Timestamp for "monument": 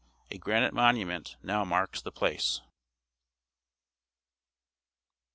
0.73-1.35